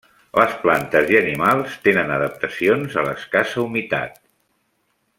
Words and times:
Les 0.37 0.53
plantes 0.61 1.11
i 1.15 1.17
animals 1.19 1.75
tenen 1.89 2.15
adaptacions 2.17 2.99
a 3.03 3.07
l'escassa 3.11 3.67
humitat. 3.67 4.21